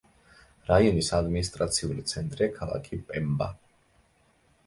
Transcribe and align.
რაიონის 0.69 1.09
ადმინისტრაციული 1.17 2.05
ცენტრია 2.11 2.49
ქალაქი 2.55 3.01
პემბა. 3.11 3.51